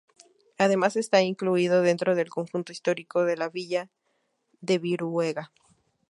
[0.57, 3.91] Además está incluido dentro del Conjunto Histórico de la Villa
[4.59, 5.51] de Brihuega.